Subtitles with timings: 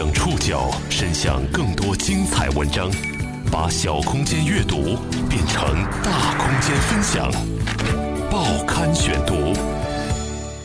[0.00, 2.90] 将触角伸向更多精彩文章，
[3.52, 4.96] 把小空间阅读
[5.28, 5.62] 变成
[6.02, 7.30] 大空间分享。
[8.30, 9.52] 报刊选读，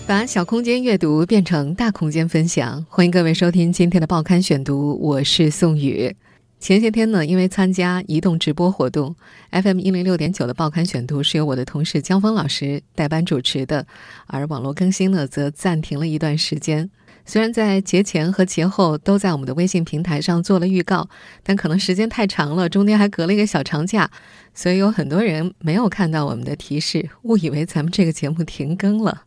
[0.07, 2.85] 把小空间阅读变成大空间分享。
[2.87, 6.15] 欢迎各位收听今天的报刊选读，我是宋宇。
[6.57, 9.13] 前些天呢，因为参加移动直播活动
[9.51, 13.85] ，FM 一零六点九的报刊选读是由我的同事江峰老师代班主持的，
[14.27, 16.89] 而网络更新呢则暂停了一段时间。
[17.25, 21.09] 虽然在节前和节后都在我们的微信平台上做了预告，
[21.41, 24.09] 但可能时间太长了，中间还隔了一个小长假，
[24.53, 29.23] 所以有很多人没有看到我们的提示，误以为咱们这个节目停更了。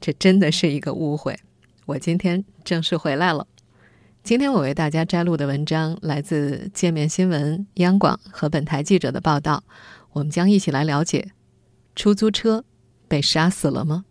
[0.00, 1.38] 这真的是一个误会。
[1.86, 3.46] 我今天正式回来了。
[4.22, 9.64] 今天我为大家摘录的文章来自界面新闻、央广和本台记者的报道。
[10.12, 11.30] 我们将一起来了解：
[11.96, 12.64] 出租车
[13.08, 14.04] 被杀死了吗？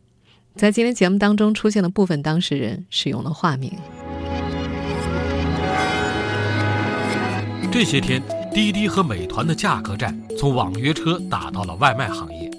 [0.58, 3.72] 在今天节目当中出现的部分当事人使用了化名。
[7.72, 8.20] 这些天，
[8.52, 12.50] 滴滴和美团的价格战从网约车打到了外卖行业。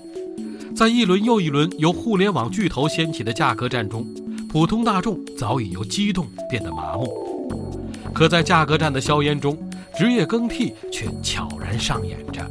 [0.76, 4.06] 在一轮又一轮由互联网巨头掀起的价格战中，
[4.48, 7.90] 普通大众早已由激动变得麻木。
[8.14, 9.58] 可在价格战的硝烟中，
[9.96, 12.48] 职业更替却悄然上演着。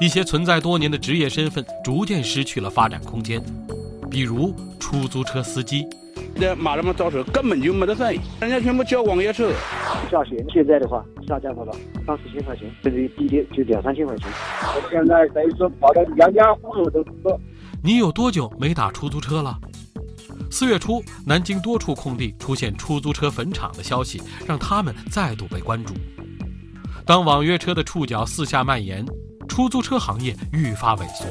[0.00, 3.40] 一些存在多年的职业身份逐渐失去了发展空间。
[4.12, 5.86] 比如出租车司机，
[6.38, 9.50] 在马路上招手根本就没得生意，人家全部叫网约车。
[10.10, 11.72] 价钱现在的话下降到了
[12.06, 14.28] 三四千块钱，甚至于低点就两三千块钱。
[14.60, 17.40] 我现在等于说跑的家家户户都多。
[17.82, 19.58] 你有多久没打出租车了？
[20.50, 25.94] 四月初，南京多处空地出现出租车坟场的消息，让他们再度被关注。
[27.06, 29.06] 当网约车的触角四下蔓延，
[29.48, 31.26] 出租车行业愈发萎缩。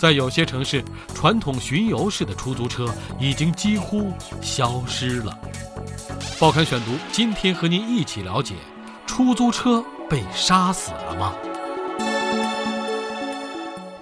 [0.00, 0.82] 在有些城市，
[1.14, 5.38] 传统巡游式的出租车已经几乎消失了。
[6.40, 8.54] 报刊选读，今天和您一起了解：
[9.06, 11.34] 出租车被杀死了吗？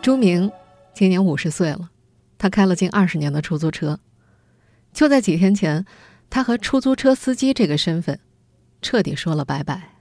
[0.01, 0.49] 朱明
[0.95, 1.91] 今年五十岁了，
[2.39, 3.99] 他开了近二十年的出租车。
[4.93, 5.85] 就在几天前，
[6.31, 8.21] 他和出租车司机这个身份
[8.81, 9.97] 彻底说了拜拜。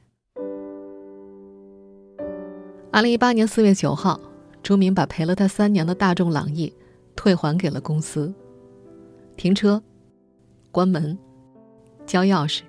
[2.91, 4.19] 二零一八年四月九号。
[4.67, 6.73] 朱明把陪了他三年的大众朗逸
[7.15, 8.33] 退还给了公司，
[9.37, 9.81] 停车、
[10.73, 11.17] 关门、
[12.05, 12.63] 交钥匙。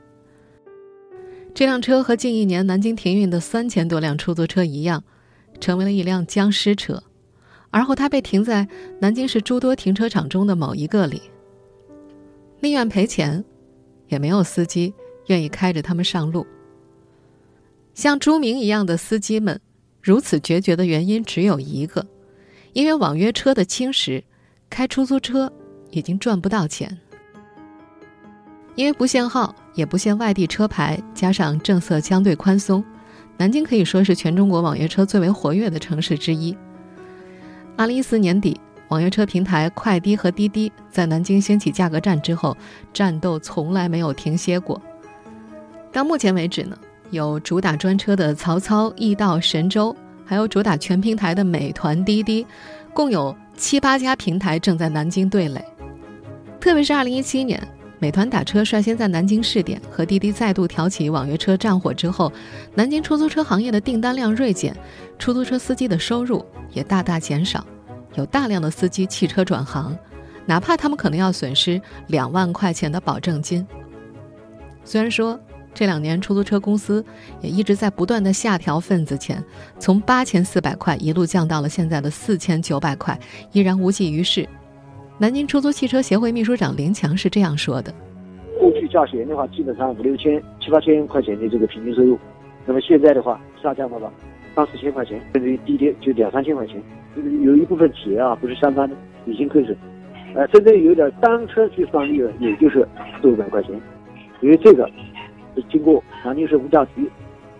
[1.52, 5.02] 这辆车和近一年南京停运的三千多辆出租车一样，
[5.58, 7.02] 成为了一辆僵尸车。
[7.70, 8.68] 而后，他被停在
[9.00, 11.20] 南京市诸多停车场中的某一个里。
[12.60, 13.44] 宁愿赔钱，
[14.06, 14.94] 也没有司机
[15.26, 16.46] 愿意开着他们上路。
[17.92, 19.60] 像朱明一样的司机们。
[20.08, 22.06] 如此决绝的原因只有一个，
[22.72, 24.22] 因为网约车的侵蚀，
[24.70, 25.52] 开出租车
[25.90, 26.98] 已经赚不到钱。
[28.74, 32.82] 因为不限号，也不限外地车牌，加上政策相对宽松，
[33.36, 36.56] 南京可以说是全中国网约车最为活跃的城市之一。
[37.76, 38.58] 二零一四年底，
[38.88, 42.56] 网约车平台快滴和滴滴在南京掀起价格战之后，
[42.94, 44.80] 战斗从来没有停歇过。
[45.92, 46.78] 到目前为止呢？
[47.10, 52.46] 有主打专车的曹操、易到、神州，还有主打全平台的美团、滴滴，
[52.92, 55.64] 共有七八家平台正在南京对垒。
[56.60, 57.66] 特别是2017年，
[57.98, 62.30] 美团打车率先在南京试点，和滴滴再度挑起网约车战火之后，
[62.74, 64.76] 南京出租车行业的订单量锐减，
[65.18, 67.64] 出租车司机的收入也大大减少，
[68.16, 69.96] 有大量的司机弃车转行，
[70.44, 73.66] 哪怕他们可能要损失两万块钱的保证金。
[74.84, 75.40] 虽然说。
[75.78, 77.04] 这两年，出租车公司
[77.40, 79.40] 也一直在不断的下调份子钱，
[79.78, 83.16] 从八千四百块一路降到了现在的四千九百块，
[83.52, 84.44] 依然无济于事。
[85.18, 87.94] 南京出租汽车协会秘书长林强是这样说的
[88.58, 92.18] ：“过去驾驶员的话，基本上五六千、七八千块钱的这个平均收入，
[92.66, 94.12] 那么现在的话下降到了
[94.56, 96.82] 三四千块钱，甚至于低点就两三千块钱。
[97.44, 98.96] 有一部分企业啊，不是上班的，
[99.26, 99.76] 已经亏损，
[100.34, 102.84] 呃，真正有点单车去算利润，也就是
[103.22, 103.80] 四五百块钱，
[104.40, 104.84] 因为这个。”
[105.58, 107.10] 是经过南京市物价局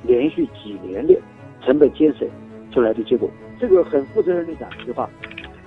[0.05, 1.13] 连续几年的
[1.65, 2.31] 成本监审
[2.73, 3.29] 出来的结果，
[3.59, 5.11] 这个很负责任的讲一句话，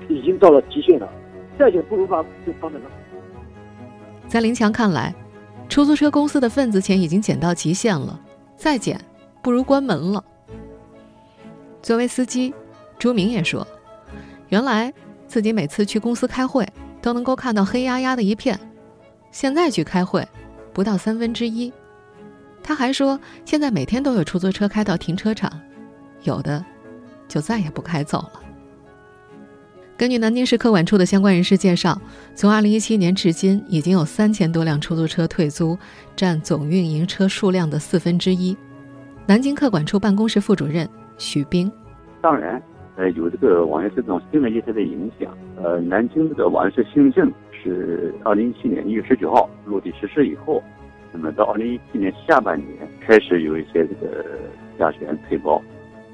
[0.07, 1.11] 已经到了极限了，
[1.59, 2.89] 再减不如把就关门了。
[4.29, 5.13] 在林强看来，
[5.67, 8.17] 出租车公司的份子钱已经减到极限了，
[8.55, 8.97] 再减
[9.41, 10.23] 不如关门了。
[11.81, 12.53] 作为司机，
[12.97, 13.67] 朱明也说，
[14.47, 14.93] 原来
[15.27, 16.65] 自己每次去公司开会
[17.01, 18.57] 都能够看到黑压压的一片，
[19.31, 20.25] 现在去开会
[20.71, 21.73] 不到三分之一。
[22.63, 25.51] 他还说，现在每天都有出租车开到停车场，
[26.23, 26.63] 有的
[27.27, 28.41] 就再也不开走了。
[29.97, 31.99] 根据南京市客管处的相关人士介绍，
[32.33, 35.77] 从2017年至今，已经有三千多辆出租车退租，
[36.15, 38.57] 占总运营车数量的四分之一。
[39.27, 41.71] 南京客管处办公室副主任许兵，
[42.19, 42.59] 当然，
[42.95, 45.31] 呃，有这个网约车这种新闻业态的影响。
[45.61, 50.63] 呃，南京这个网约车新政是2017年1月19号落地实施以后，
[51.13, 54.25] 那么到2017年下半年开始有一些这个
[54.79, 55.61] 加权退包。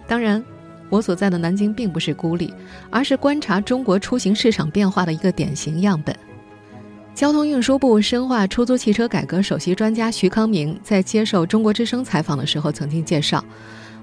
[0.08, 0.44] 当然。
[0.90, 2.54] 我所在的南京并不是孤立，
[2.90, 6.16] 而是观察中国出行市场变化的一个典型样本。
[7.14, 13.44] 交通运输部深化出租汽车改革首席专家徐康明在接受中国之声采访的时候曾经介绍，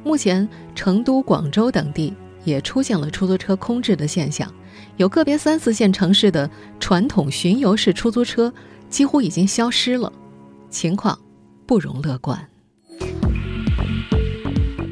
[0.04, 2.12] 目前成都、广州等地
[2.44, 4.52] 也出现了出租车空置的现象，
[4.98, 8.52] 有个别三四线城市的传统巡游式出租车
[8.90, 10.12] 几乎已经消失了，
[10.74, 11.16] 情况
[11.68, 12.50] 不容乐观。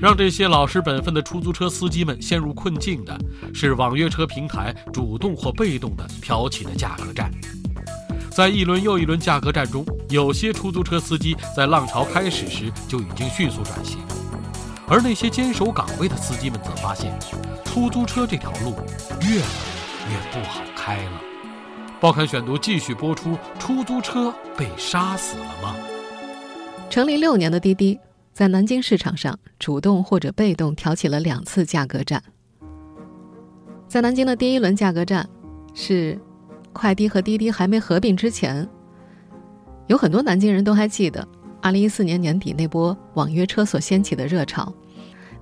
[0.00, 3.18] 让这些老实本分的出租车司机们陷入困境的
[3.52, 7.30] 是网约车平台主动或被动的挑起的价格战。
[8.30, 13.98] 在一轮又一轮价格战中，有些出租车司机在浪潮开始时就已经迅速转型，
[14.86, 17.12] 而那些坚守岗位的司机们则发现，
[17.64, 18.76] 出租车这条路
[19.22, 19.46] 越来
[20.08, 21.31] 越不好开了。
[22.02, 25.76] 报刊选读继续播出：出租车被杀死了吗？
[26.90, 27.96] 成立六年的滴滴。
[28.32, 32.20] 在南京市场上，主动或者被动挑起了两次价格战。
[33.86, 35.30] 在南京的第一轮价格战，
[35.74, 36.20] 是
[36.72, 38.68] 快滴和滴滴还没合并之前。
[39.86, 41.24] 有很多南京人都还记得，
[41.60, 44.74] 二零一四年年底那波网约车所掀起的热潮。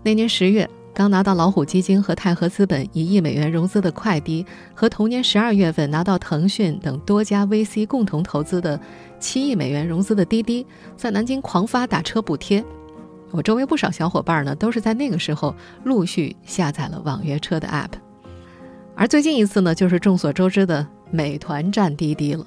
[0.03, 0.69] 那年十月，
[1.01, 4.45] 刚拿到老虎基金和泰禾资本一亿美元融资的快滴，
[4.75, 8.79] 和同年十二月份拿到腾讯等多家 VC 共同投资的
[9.19, 10.67] 七亿美元融资的滴滴，
[10.99, 12.63] 在南京狂发打车补贴。
[13.31, 15.55] 我周围不少小伙伴呢，都是在那个时候
[15.85, 17.93] 陆续下载了网约车的 App，
[18.95, 22.45] 而最近一次呢，就是众所周知的美团战滴滴了。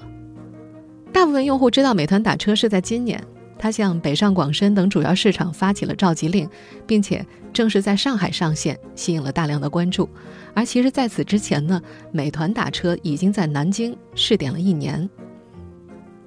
[1.11, 3.19] 大部分用户知道美团打车是在今年，
[3.57, 6.49] 它向北上广深等主要市场发起了召集令，
[6.85, 10.09] 并且正式在上海上线，吸引了大量的关注。
[10.53, 15.09] 而其实在此之前呢，美团打车已经在南京试点了一年。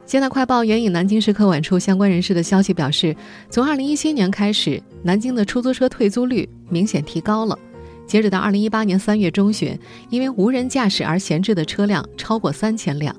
[0.05, 3.15] 现代快报援引南京市客管处相关人士的消息表示，
[3.51, 7.59] 从2017年开始，南京的出租车退租率明显提高了。
[8.07, 9.77] 截止到2018年3月中旬，
[10.11, 13.17] 因为无人驾驶而闲置的车辆超过3000辆，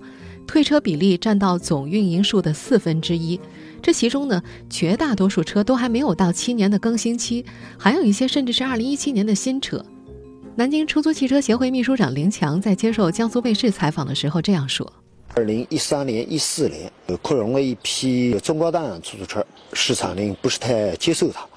[0.48, 3.38] 退车比例占到总运营数的四分之一。
[3.81, 7.45] 这其中呢，绝大多数车都还没有到七年的更新期，
[7.77, 9.83] 还有一些甚至是2017年的新车。
[10.56, 14.91] 南京出租汽车协会秘书长林强在接受江苏卫视采访的时候这样说。
[15.35, 16.91] 二零一三年、一四年，
[17.21, 21.47] 扩容了一批中高档出租车，市场呢不是太接受它，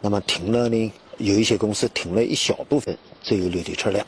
[0.00, 4.04] 那么停了呢，有一些公司停了一小部分这一类的车辆。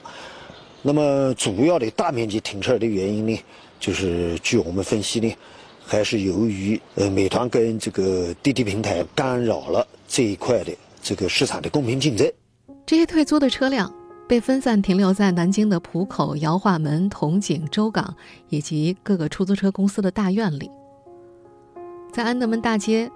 [0.82, 3.40] 那么主要的大面积停车的原因呢，
[3.78, 5.32] 就是据我们分析呢，
[5.86, 10.72] 还是由于呃美团跟这个滴滴平台干扰了这一块的
[11.02, 12.30] 这个市场的公平竞争。
[12.86, 13.92] 这些退租的车辆。
[14.26, 18.16] 被分散停留在南京的浦口、姚化门、铜井、周港
[18.48, 20.70] 以及各个出租车公司的大院里，
[22.10, 23.10] 在安德门大街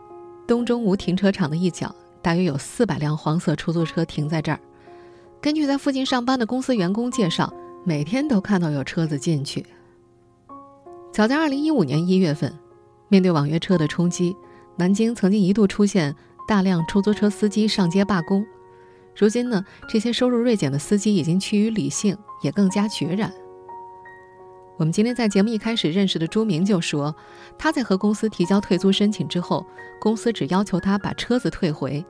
[0.47, 4.61] 东中吴停车场的一角，大约有四百辆黄色出租车停在这儿。
[5.41, 7.51] 根据在附近上班的公司员工介绍，
[7.85, 9.65] 每天都看到有车子进去。
[11.19, 12.57] 早在2015年1月份，
[13.09, 14.37] 面对网约车的冲击，
[14.77, 16.15] 南京曾经一度出现
[16.47, 18.47] 大量出租车司机上街罢工。
[19.17, 23.33] 如今呢，这些收入锐减的司机已经趋于理性，也更加决然。
[24.77, 27.13] 我们今天在节目一开始认识的朱明就说，
[27.59, 29.67] 他在和公司提交退租申请之后，
[30.01, 32.07] 公司只要求他把车子退回，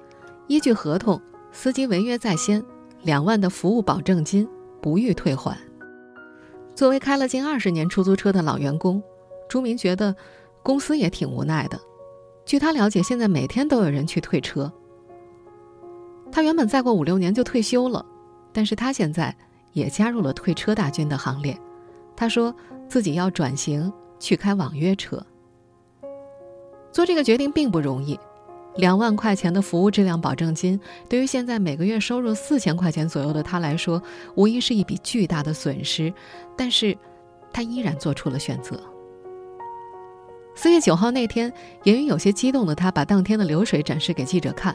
[0.49, 1.19] 依据合同，
[1.51, 2.63] 司机违约在先，
[3.05, 4.47] 两万的服务保证金
[4.83, 5.57] 不予退还。
[6.79, 9.03] 作为开了近二十年出租车的老员工，
[9.49, 10.15] 朱明觉得
[10.63, 11.77] 公司也挺无奈的。
[12.47, 14.73] 据他了解，现在每天都有人去退车。
[16.31, 18.07] 他原本再过五六年就退休了，
[18.53, 19.37] 但是他现在
[19.73, 21.59] 也加入了退车大军的行列。
[22.15, 22.55] 他说
[22.89, 25.21] 自己要转型去开网约车。
[26.93, 28.17] 做这个决定并不容易，
[28.79, 34.01] 两万块钱的服务质量保证金，对于现在每个月收入四千块钱左右的他来说，
[34.37, 36.15] 无疑是一笔巨大的损失。
[36.57, 36.97] 但是，
[37.53, 38.81] 他依然做出了选择。
[40.55, 44.75] 四月九号那天，言语有些激动的他，把当天的流水展示给记者看。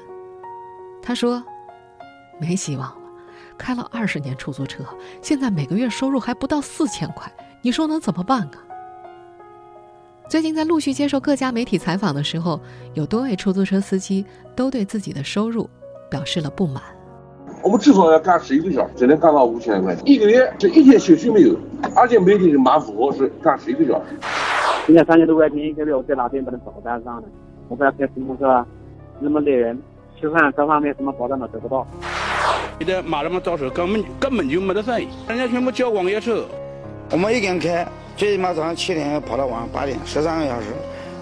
[1.01, 1.41] 他说
[2.41, 3.09] ：“没希望了，
[3.57, 4.83] 开了二十年出租车，
[5.21, 7.31] 现在每个月收入还不到四千块，
[7.61, 8.62] 你说能怎么办啊？”
[10.29, 12.59] 最近在陆续接受各家媒体采访的时候，
[12.93, 14.25] 有多位出租车司机
[14.55, 15.69] 都对自己的收入
[16.09, 16.81] 表示了不满。
[17.61, 21.55] 我们至少要干十一个小时，只能干到五千块钱，一个月这一天休息没有，
[21.95, 24.17] 而且每天是满负荷，是干十一个小时。
[24.87, 27.27] 今年三千多块钱一个月，我在哪边把它保单上呢？
[27.69, 28.65] 我不要开出租车，
[29.19, 29.79] 那么累人，
[30.19, 31.85] 吃饭各方面什么保障都得不到。
[32.79, 36.43] 现在马上招手根本根本就没得生意，人家全部叫网约车。
[37.11, 37.87] 我们一个人开，
[38.23, 40.67] 最起码早上七点跑到晚上八点，十三个小时，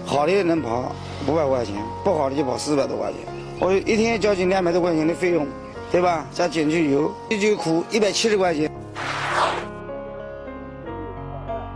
[0.06, 0.94] 好的能跑
[1.26, 3.18] 五百块钱，不好的就跑四百多块钱。
[3.58, 5.44] 我一天交进两百多块钱的费用，
[5.90, 6.24] 对吧？
[6.30, 8.70] 加减去油，一就苦一百七十块钱。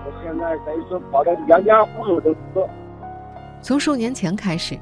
[0.04, 2.36] 我现在等于说跑的家家户户都是。
[3.60, 4.78] 从数年前开始，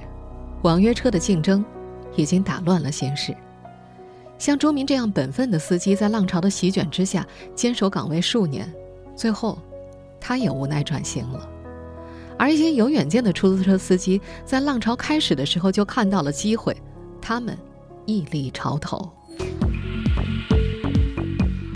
[0.60, 1.64] 网约车的竞争
[2.16, 3.34] 已经打乱了形势。
[4.36, 8.70] 像周明这样本分的司机，在浪潮的席卷之下坚守岗位数年，
[9.16, 9.58] 最后
[10.26, 11.46] 他也无奈转型了。
[12.38, 16.74] 而一些有远见的出租车司机，在浪潮开始的时候就看到了机会，
[17.20, 17.58] 他们
[18.06, 19.12] 屹立潮头。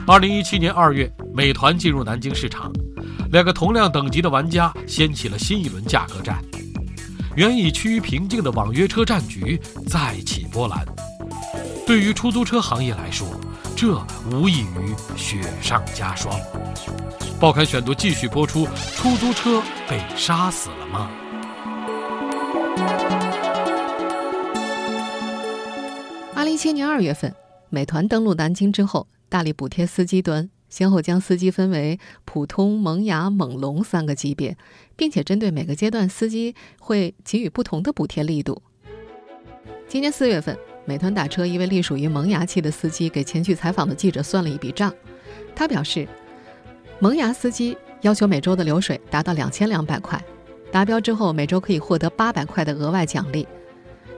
[0.06, 2.72] 二零一七年二月，美团进入南京市场，
[3.30, 6.42] 两个同样等级的玩家掀起了新一轮价格战。
[7.36, 10.84] 原已趋于平静的网约车战局再起波澜。
[11.86, 13.28] 对于出租车行业来说，
[13.80, 13.96] 这
[14.32, 16.36] 无异于雪上加霜。
[17.38, 18.66] 报刊选读继续播出：
[18.96, 21.08] 出租车被杀死了吗？
[26.34, 27.32] 二零一七年二月份，
[27.68, 34.58] 美团登陆南京之后，大力补贴司机端，先后将司机分为普通、萌芽、猛龙三个级别，
[34.96, 38.60] 并且针对每个阶段司机会给予不同的补贴力度。
[39.86, 40.58] 今年四月份。
[40.88, 44.90] 美团打车一位隶属于萌芽期的司机给前去采访的记者算了一笔账，
[45.54, 46.08] 他表示，
[46.98, 50.18] 萌芽司机要求每周的流水达到两千两百块，
[50.72, 53.46] 达标之后每周可以获得八百块的额外奖励，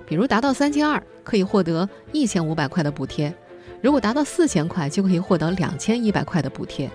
[0.07, 3.35] 比如达到三千二可以获得一千五百块的补贴，
[3.83, 6.89] 如果达到四千块就可以获得两千一百块的补贴。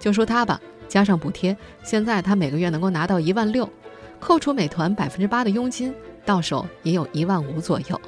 [0.00, 0.58] 就说他吧，
[0.88, 3.68] 加上补贴，现在他每个月能够拿到一万六，
[4.18, 5.94] 扣除美团百分之八的佣金，
[6.24, 8.00] 到手也有一万五左右。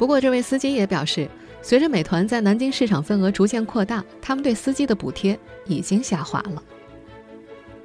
[0.00, 1.28] 不过，这位司机也表示，
[1.60, 6.62] 随着美团在南京市场份额逐渐扩大，他们对司机的补贴已经下滑了。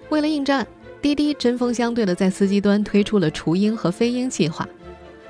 [0.07, 0.65] 为了应战，
[1.01, 4.65] 滴滴针锋相对的在司机端推出了“雏鹰”和“飞鹰”计划，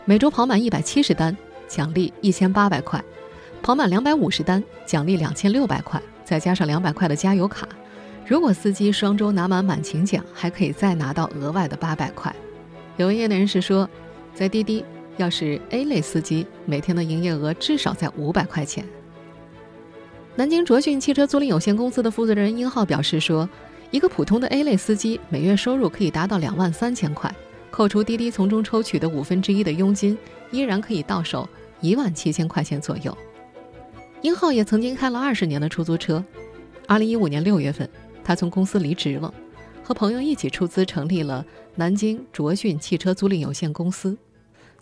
[0.06, 1.36] 每周跑满一百七十单，
[1.68, 3.04] 奖励一千八百块；
[3.64, 7.68] 跑满两百五十单，奖励两千六百块，再加上两百块的加油卡。
[8.28, 12.32] 如果司机双周拿满满勤奖，还可以再拿到额外的八百块。
[12.98, 13.90] 有业内人士说，
[14.36, 14.86] 在滴滴。
[15.18, 18.86] 要是 A 类司机每天的营业额至少在五百块钱。
[20.36, 23.48] 南京卓讯汽车租赁有限公司的负责人殷浩表示说，
[23.92, 27.34] 一个普通的 A 类司机每月收入可以达到两万三千块，
[27.72, 30.18] 扣除滴滴从中抽取的五分之一的佣金，
[30.52, 31.48] 依然可以到手
[31.80, 33.18] 一万七千块钱左右。
[34.22, 36.22] 殷浩也曾经开了二十年的出租车，
[36.88, 37.90] 二零一五年六月份，
[38.24, 39.34] 他从公司离职了，
[39.84, 41.46] 和朋友一起出资成立了
[41.76, 44.18] 南京卓讯汽车租赁有限公司。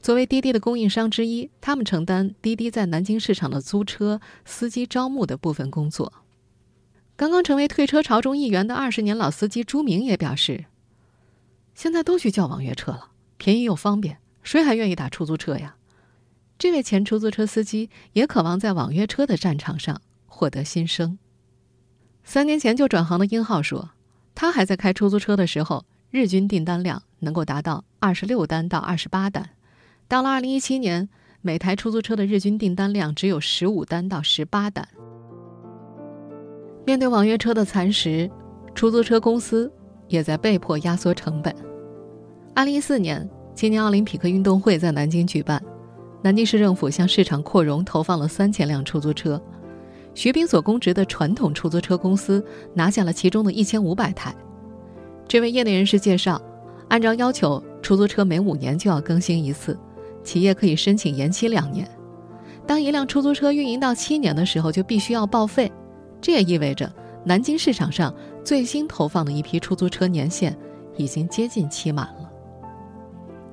[0.04, 6.12] 作为滴滴的供应商之一，他们承担滴滴在南京市场的租车司机招募的部分工作。
[7.16, 10.66] 刚刚成为退车潮中一员的二十年老司机朱明也表示
[11.74, 15.78] ：“现在都去叫网约车了，便宜又方便，谁还愿意打出租车呀？”
[16.60, 21.18] 这位前出租车司机也渴望在网约车的战场上获得新生。
[22.26, 23.92] 三年前就转行的殷浩说
[24.36, 29.52] ：“他还在开出租车的时候，日均订单量能够达到二十六单到二十八单。”
[30.08, 31.08] 到了二零一七年，
[31.42, 34.88] 每台出租车的日均订单量只有十五单到十八单。
[36.86, 38.30] 面对网约车的蚕食，
[38.76, 39.72] 出租车公司
[40.08, 41.56] 也在被迫压缩成本。
[42.54, 45.64] 二零一四年，今年奥林匹克运动会在南京举办，
[46.22, 49.42] 南京市政府向市场扩容投放了三千辆出租车，
[50.14, 52.46] 徐斌所供职的传统出租车公司
[52.76, 54.36] 拿下了其中的一千五百台。
[55.28, 56.40] 这位业内人士介绍，
[56.90, 59.76] 按照要求，出租车每五年就要更新一次。
[60.24, 61.88] 企业可以申请延期两年。
[62.66, 65.72] 当一辆出租车运营到七年的时候，就必须要报废。
[66.22, 66.92] 这也意味着
[67.26, 68.14] 南京市场上
[68.44, 70.58] 最新投放的一批出租车年限
[70.96, 72.32] 已经接近期满了。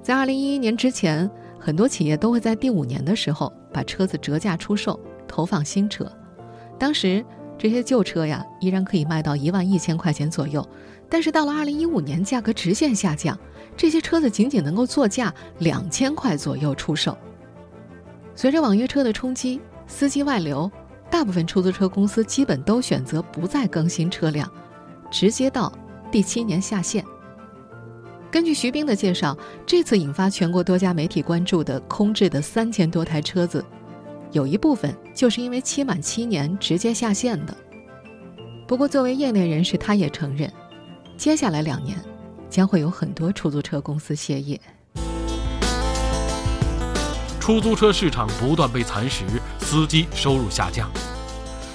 [0.02, 6.10] 在二零一一年之前，很多企业都会在第五年的时候把车子折价出售，投放新车。
[6.78, 7.24] 当时
[7.58, 10.66] 这些旧车呀，依然可以卖到一万一千块钱左右。
[11.08, 13.36] 但是到了二零一五年，价格直线下降。
[13.80, 17.16] 这些车子仅仅能够作价两千块左右出售。
[18.36, 20.70] 随着网约车的冲击，司机外流，
[21.10, 24.46] 大部分出租车公司基本都选择不再更新车辆，
[25.10, 25.72] 直接到
[26.12, 27.02] 第七年下线。
[28.30, 29.34] 根据徐斌的介绍，
[29.64, 33.64] 这次引发全国多家媒体关注的空置的三千多台车子，
[34.30, 37.56] 有一部分就是因为期满七年直接下线的。
[38.68, 40.52] 不过，作为业内人士，他也承认，
[41.16, 41.96] 接下来两年
[42.50, 44.60] 将会有很多出租车公司歇业。
[47.38, 49.24] 出租车市场不断被蚕食，
[49.60, 50.90] 司机收入下降。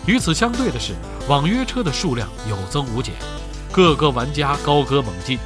[0.05, 0.93] 与此相对的是，
[1.27, 3.13] 网约车的数量有增无减，
[3.71, 5.39] 各个玩家高歌猛进。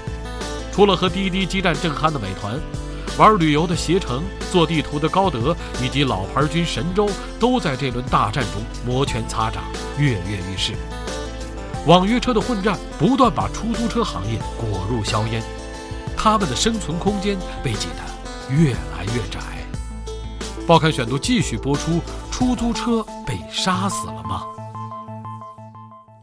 [0.73, 2.59] 除了和滴滴激战正酣的美团，
[3.17, 7.09] 玩旅游的携程、做地图的高德以及老牌军神州，
[7.39, 9.63] 都在这轮大战中摩拳擦掌，
[9.97, 10.73] 跃跃欲试。
[11.87, 15.41] 网约车的混战不断把出租车行业裹入硝烟，
[16.15, 19.39] 他们的生存空间被挤得越来越窄。
[20.67, 24.43] 报刊选读继续播出：出租车被杀死了吗？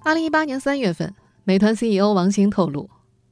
[0.05, 2.89] 二零一八年三月份，美团 CEO 王兴透露，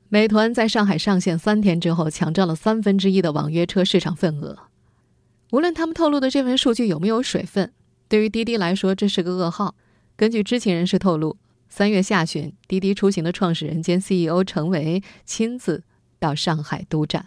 [0.09, 4.59] 美团在上海上线三天之后，抢占了三分之一的网约车市场份额。
[5.53, 7.71] 无论他们透露的这份数据有没有水分，
[8.09, 9.77] 对于滴滴来说，这是个噩耗。
[10.17, 11.37] 根据知情人士透露，
[11.77, 15.83] 三月下旬，滴滴出行的创始人兼 CEO 程维亲自
[16.21, 17.27] 到上海督战。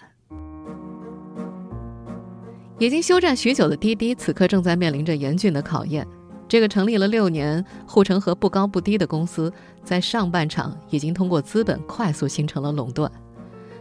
[2.80, 6.08] 已经休战许久的滴滴，此刻正在面临着严峻的考验。
[6.48, 9.52] 这个成立了六年、护城河不高不低的公司，
[9.84, 13.12] 在上半场已经通过资本快速形成了垄断。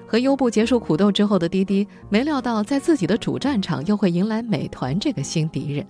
[0.05, 5.87] 和优步结束苦斗之后的滴滴，没料到在自己的主战场又会迎来美团这个新敌人。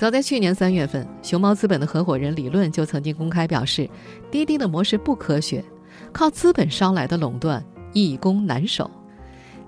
[0.00, 3.86] 早在去年三月份，熊猫资本的合伙人李论就曾经公开表示，
[4.30, 5.62] 滴滴的模式不科学，
[6.10, 8.90] 靠资本烧来的垄断易攻难守。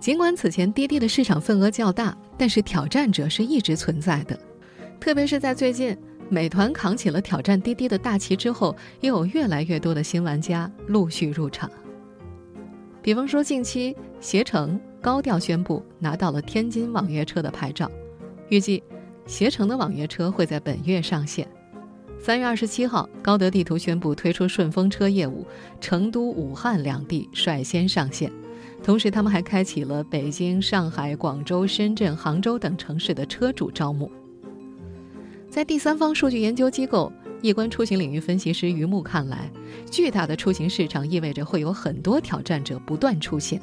[0.00, 4.38] 尽管此前滴滴的市场份额较大，但是挑战者是一直存在的。
[4.98, 5.94] 特别是在最近，
[6.30, 11.70] 美团扛起了挑战滴滴的大旗之后，又有越来越多的新玩家陆续入场。
[13.02, 17.90] 比方说，近期携程高调宣布拿到了天津网约车的牌照，
[18.48, 18.82] 预计
[19.32, 21.48] 携程的网约车会在本月上线。
[22.20, 25.46] 三月二十七号，高德地图宣布推出顺风车业务，
[25.80, 28.30] 成都、武汉两地率先上线。
[28.84, 34.12] 同时，他们还开启了北京、上海、广州、深圳、杭州等城市的车主招募。
[35.48, 39.50] 在第三方数据研究机构易观出行领域分析师于木看来，
[39.90, 43.62] 巨大的出行市场意味着会有很多挑战者不断出现。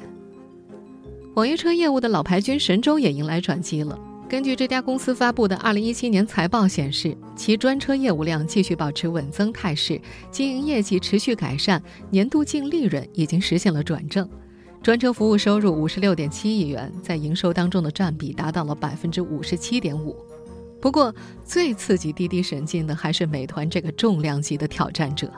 [1.34, 3.96] 网约车业务的老牌军神州也迎来转机了。
[4.30, 14.30] 根据这家公司发布的2017年财报显示，其专车业务量继续保持稳增态势，经营业绩持续改善，年度净利润已经实现了转正。
[14.84, 20.16] 专车服务收入五十六点七亿元，在营收当中的占比达到了百分之五十七点五。
[20.80, 21.12] 不过，
[21.44, 25.28] 最刺激滴滴神经的还是美团这个重量级的挑战者。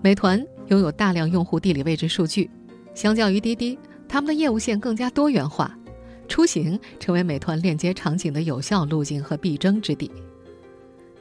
[0.00, 2.48] 美团拥有大量用户地理位置数据，
[2.94, 3.76] 相较于滴滴，
[4.08, 5.76] 他们的业务线更加多元化，
[6.26, 10.10] 出行成为美团链接场景的有效路径和必争之地。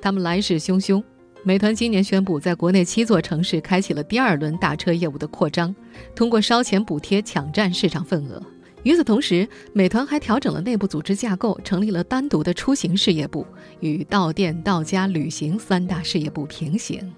[0.02, 1.04] 他们来势汹汹。
[1.44, 5.76] 美团今年宣布，在国内七座城市开启了第二轮打车业务的扩张，
[6.16, 8.42] 通过烧钱补贴抢占市场份额。
[8.82, 13.46] 与此同时，美团还调整了内部组织架构，成立了单独的出行事业部，
[13.80, 17.14] 与到店、到家、旅行三大事业部平行。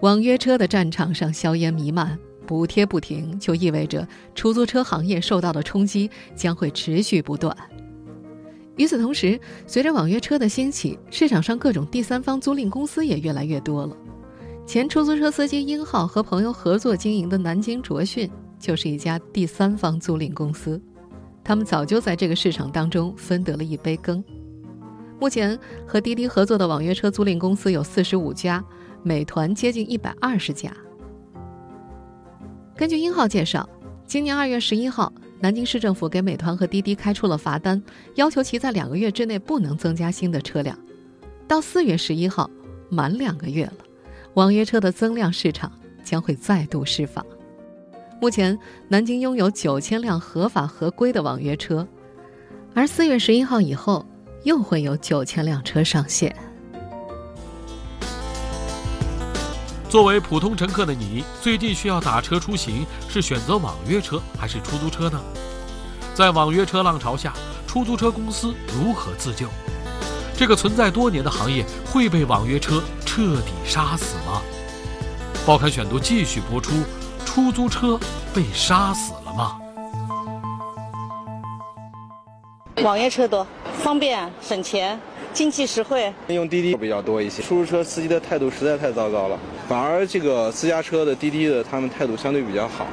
[0.00, 7.56] 网约车的战场上硝烟弥漫，补贴不停，就意味着出租车行业受到的冲击将会持续不断。
[8.76, 13.96] 与此同时，随着网约车的兴起，市场上各种第三方租赁公司也越来越多了。
[14.66, 20.80] 前出租车司机殷浩和朋友合作经营的南京卓讯就是一家第三方租赁公司，
[21.44, 24.24] 他们早就在这个市场当中分得了一杯羹。
[25.20, 28.64] 目前和滴滴合作的网约车租赁公司有四十五家，
[29.02, 30.72] 美团接近一百二十家。
[32.82, 33.68] 根据殷浩介绍，
[34.08, 35.12] 今年二月十一号。
[35.38, 37.80] 南京市政府给美团和滴滴开出了罚单，
[38.16, 40.76] 要求其在两个月之内不能增加新的车辆。
[41.46, 42.50] 到四月十一号，
[42.88, 43.74] 满两个月了，
[44.34, 45.70] 网约车的增量市场
[46.02, 47.24] 将会再度释放。
[48.20, 51.86] 目前，南京拥有九千辆合法合规的网约车，
[52.74, 54.04] 而四月十一号以后，
[54.42, 56.34] 又会有九千辆车上线。
[59.92, 65.20] 作为普通乘客的你，最近需要打车出行，是选择网约车还是出租车呢？
[66.14, 67.34] 在网约车浪潮下，
[67.66, 69.46] 出租车公司如何自救？
[70.34, 74.40] 这个存在多年的行业会被网约车彻底杀死吗？
[75.44, 76.72] 报刊选读继续播出：
[77.26, 78.00] 出租车
[78.32, 79.58] 被杀死了吗？
[82.82, 84.98] 网约车多，方便省钱。
[85.34, 87.42] 经济实惠，用滴滴比较多一些。
[87.42, 89.38] 出租车司机的态度实在太糟糕了，
[89.72, 92.86] 反而这个私家车的滴滴的他们态度相对比较好。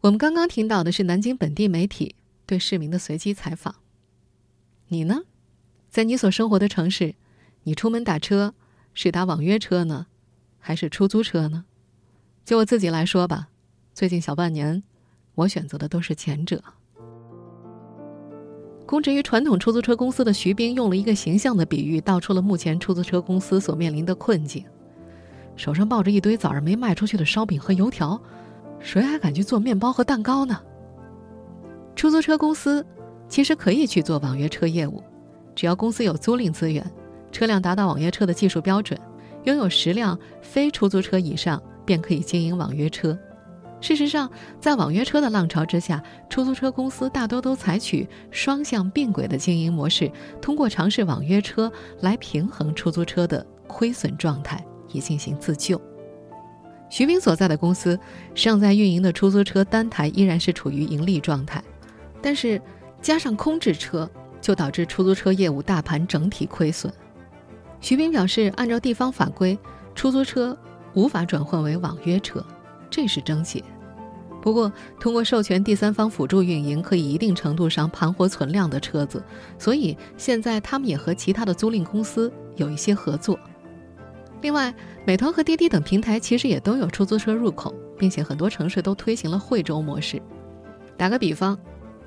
[0.00, 3.76] 我们刚刚听到的是南京本地媒体对市民的随机采访。
[4.88, 5.20] 你呢？
[5.88, 7.14] 在你所生活的城市，
[7.62, 8.52] 你出门打车
[8.94, 10.08] 是打网约车呢，
[10.58, 11.66] 还是出租车呢？
[12.44, 13.50] 就我自己来说吧，
[13.94, 14.82] 最近小半年，
[15.36, 16.60] 我选择的都是前者。
[18.84, 24.64] 供职于传统出租车公司的徐斌用了一个形象的比喻，道出了目前出租车公司所面临的困境：
[25.58, 28.18] 手上抱着一堆早上没卖出去的烧饼和油条，
[28.78, 30.58] 谁还敢去做面包和蛋糕呢？
[31.96, 32.86] 出租车公司
[33.28, 35.02] 其实可以去做网约车业务，
[35.56, 36.88] 只要公司有租赁资源，
[37.32, 38.98] 车辆达到网约车的技术标准，
[39.44, 43.18] 拥有十辆非出租车以上，便可以经营网约车。
[43.80, 55.80] 事实上，在网约车的浪潮之下，出租车公司大多都采取双向并轨的经营模式，通过尝试网约车来平衡出租车的亏损状态，以进行自救。
[56.90, 57.98] 徐斌所在的公司
[58.34, 61.62] 尚在运营的出租车单台依然是处于盈利状态，
[62.22, 62.60] 但是
[63.02, 64.08] 加上空置车，
[64.40, 66.92] 就导致出租车业务大盘整体亏损。
[67.80, 69.58] 徐斌表示，按照地方法规，
[69.94, 70.56] 出租车
[70.94, 72.44] 无法转换为网约车。
[72.90, 73.62] 这是症结。
[74.40, 79.22] 不过，通过授权第三方辅助运营，可以一定程度上盘活存量的车子，
[79.58, 83.38] 所以现在他们也和其他的租赁公司有一些合作。
[84.40, 84.72] 另外，
[85.04, 90.20] 美团和滴滴等平台其实也都有出租车入口，并且很多城市都推行了惠州模式。
[90.96, 91.58] 打个比方，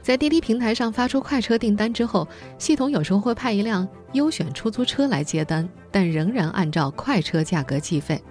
[0.01, 8.21] 在滴滴平台上发出快车订单之后，系统有时候会派一辆优选出租车来接单，但仍然按照快车价格计费。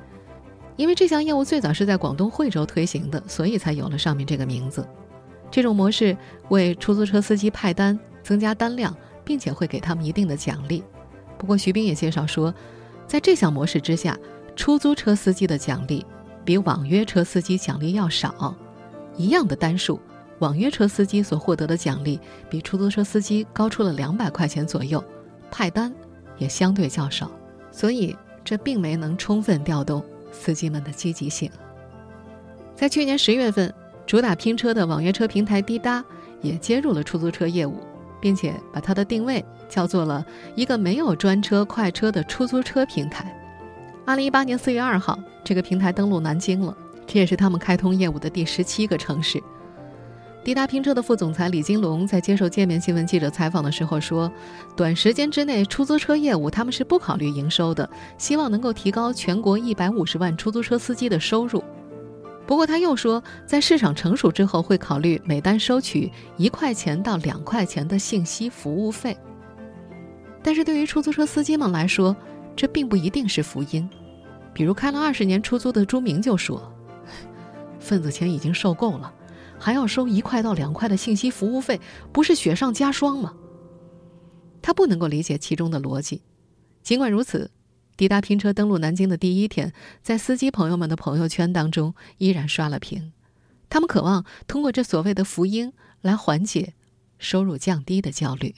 [0.77, 4.87] 因为这项业务最早是在广东惠州推行的，所以才有了上面这个名字。
[5.51, 6.17] 这种模式
[6.49, 10.83] 为出租车司机派单、增加单量，并且会给他们一定的奖励。
[11.37, 12.55] 不过，徐斌也介绍说，
[13.11, 14.17] 在这项模式之下，
[14.55, 16.07] 出租车司机的奖励
[16.45, 18.55] 比网约车司机奖励要少。
[19.17, 20.01] 一样的单数，
[20.39, 25.03] 网约车司机所获得的奖励比出租车司机高出了两百块钱左右，
[25.51, 25.93] 派单
[26.39, 27.29] 也相对较少，
[27.73, 30.05] 所以这并没能充分调动。
[30.31, 31.51] 司机们的积极性。
[32.77, 33.75] 在去年十月份，
[34.07, 36.05] 主打拼车的网约车平台滴答
[36.43, 37.81] 也接入了出租车业务，
[38.21, 43.35] 并且把它的定位叫做了一个没有专车快车的出租车平台。
[44.05, 49.43] 二零一八年四月二号，这个平台登陆南京了，这也是他们开通业务的第十七个城市。
[50.43, 54.33] 滴答拼车的副总裁李金龙在接受界面新闻记者采访的时候说
[54.75, 61.63] ：“短时间之内，出租车业务他们是不考虑营收的，希望能够提高全国一百五十万出租车司机的收入。
[62.61, 69.17] 不过他又说，在市场成熟之后，会考虑每单收取一块钱到两块钱的信息服务费。
[70.43, 72.15] 但是对于出租车司机们来说，
[72.55, 73.89] 这并不一定是福音。
[74.53, 76.71] 比如开了二十年出租的朱明就说
[77.81, 79.11] ：‘份子钱已经受够了。’”
[79.59, 81.81] 还要收一块到两块的信息服务费，
[82.13, 83.33] 不是雪上加霜吗？
[84.61, 86.21] 他不能够理解其中的逻辑。
[86.83, 87.51] 尽管如此，
[88.01, 93.13] 滴答拼车登陆南京的第一天，在司机朋友们的朋友圈当中依然刷了屏。
[93.69, 96.73] 他们渴望通过这所谓的福音来缓解
[97.19, 98.55] 收入降低的焦虑。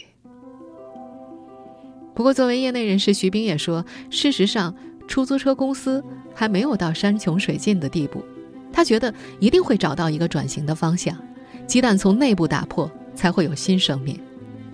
[2.15, 4.77] 不过，作为业内人士，徐斌也说，事实上，
[5.09, 8.25] 出租车公司还没有到山穷水尽的地步。
[8.73, 11.21] 他觉得一定会找到一个转型的方向，
[11.67, 14.21] 鸡蛋从内部打破才会有新生命。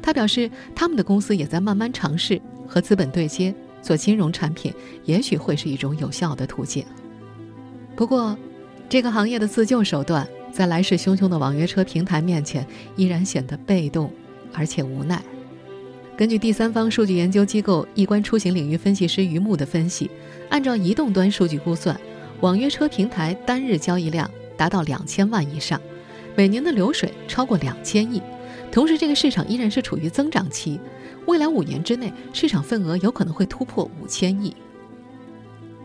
[0.02, 4.72] 他表示，他们的公司也在慢慢尝试和资本对接，做金融产品，
[5.04, 6.84] 也许会是一种有效的途径。
[7.96, 8.36] 不过，
[8.88, 14.12] 这个行业的自救手段在来势汹汹的网约车平台面前，依然显得被动
[14.52, 15.22] 而且无奈。
[16.16, 20.10] 根据第三方数据研究机构易观出行领域分析师于木的分析，
[20.48, 21.98] 按照移动端数据估算。
[22.40, 25.80] 网约车平台单日交易量达到两千万以上，
[26.36, 28.22] 每年的流水超过两千亿。
[28.70, 30.78] 同时，这个市场依然是处于增长期，
[31.28, 34.56] 未来五年之内，市场份额有可能会突破五千亿。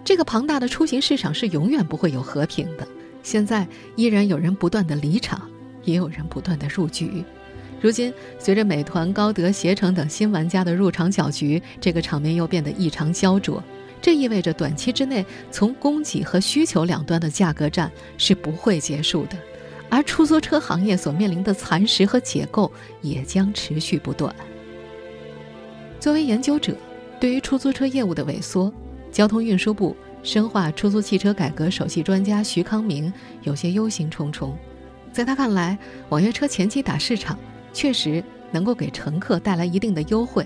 [0.02, 2.88] 这个庞大的出行市场是永远不会有和平的。
[3.24, 5.42] 现在依然有人不断的离场，
[5.84, 7.26] 也有人不断的入局。
[7.82, 13.62] 如今，随着美团、高德、携程等新玩家的入场搅局，这个场面又变得异常焦灼。
[14.02, 19.38] 这意味着短期之内，从供给和需求两端的价格战是不会结束的，
[19.90, 24.34] 而出租车行业所面临的蚕食和解构也将持续不断。
[26.04, 26.76] 作为研究者，
[27.18, 28.70] 对于出租车业务的萎缩，
[29.10, 33.12] 交通运输部深化出租汽车改革首席专家徐康明
[33.44, 34.52] 有些忧心忡忡。
[35.14, 35.78] 在他看来，
[36.10, 37.40] 网约车前期打市场
[37.72, 40.46] 确实能够给乘客带来一定的优惠，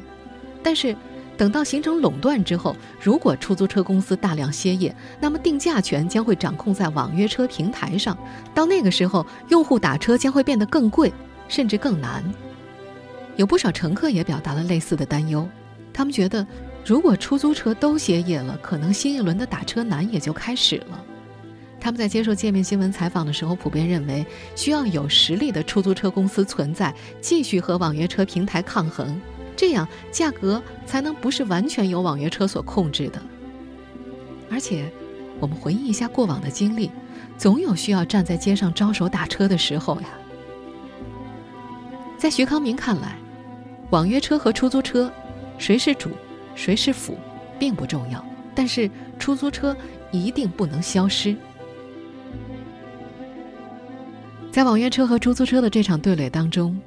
[0.61, 0.95] 但是。
[1.35, 8.17] 等到形成垄断之后，如果出租车公司大量歇业，那么定价权将会掌控在网约车平台上。
[8.55, 11.13] 到那个时候，用户打车将会变得更贵，
[11.47, 12.23] 甚至更难。
[13.37, 15.47] 有不少乘客也表达了类似的担忧，
[15.93, 16.45] 他们觉得，
[16.83, 21.03] 如果出租车都歇业了，可能新一轮的打车难也就开始了。
[21.79, 29.21] 他们在接受界面新闻采访的时候，普遍认为需要有实力的出租车公司存在，继续和网约车平台抗衡，
[29.55, 33.21] 这样价格才能不是完全由网约车所控制的。
[34.49, 34.91] 而且，
[35.39, 36.89] 我们回忆一下过往的经历，
[37.37, 40.07] 总有需要站在街上招手打车的时候呀。
[42.17, 43.15] 在徐康明看来，
[43.89, 45.11] 网约车和出租车，
[45.57, 46.11] 谁是主，
[46.55, 47.17] 谁是辅，
[47.57, 48.23] 并不重要，
[48.53, 49.75] 但是出租车
[50.11, 51.35] 一定不能消失。
[54.51, 56.77] 在网约车和出租车的这场对垒当中，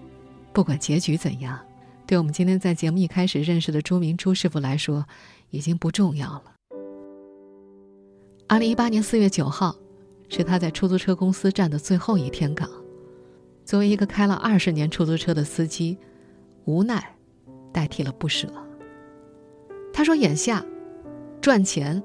[0.53, 1.59] 不管结局怎样，
[2.07, 5.07] 对我们今天在节目一开始认识的朱明朱师傅来说，
[5.51, 6.43] 已经不重要了。
[8.47, 9.75] 二零一八年四月九号，
[10.29, 12.69] 是他在出租车公司站的最后一天岗。
[13.65, 15.97] 作为一个开了二十年出租车的司机，
[16.65, 17.15] 无奈
[17.73, 18.49] 代替了不舍。
[19.93, 20.65] 他说：“眼下
[21.41, 22.03] 赚钱，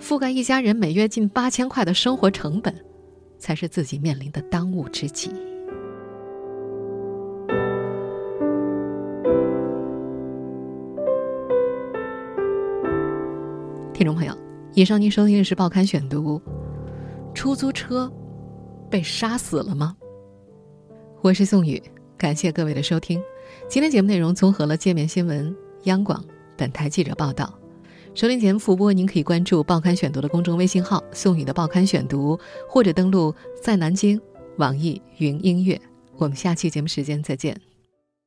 [0.00, 2.74] 覆盖一家人每月近八千块的生活成本。”
[3.40, 5.30] 才是自己面临的当务之急。
[13.94, 14.36] 听众朋友，
[14.74, 16.40] 以上您收听的是《报刊选读》，
[17.32, 18.12] 出租车
[18.90, 19.96] 被杀死了吗？
[21.20, 21.80] 我是宋宇，
[22.16, 23.22] 感谢各位的收听。
[23.68, 26.24] 今天节目内容综合了界面新闻、央广
[26.56, 27.52] 本台记者报道。
[28.14, 34.20] 收听节目复播，您可以关注《报刊选读》的公众微信号“宋宇的报刊选读”，或者登录在南京
[34.56, 35.80] 网易云音乐。
[36.16, 37.67] 我们下期节目时间再见。